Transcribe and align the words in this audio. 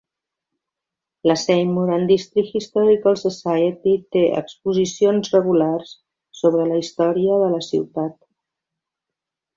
La 1.31 1.35
"Seymour 1.39 1.91
and 1.97 2.09
District 2.11 2.55
Historical 2.61 3.19
Society" 3.25 3.93
té 4.17 4.25
exposicions 4.41 5.29
regulars 5.37 5.95
sobre 6.41 6.69
la 6.73 6.81
història 6.85 7.41
de 7.45 7.55
la 7.57 7.65
ciutat. 7.71 8.21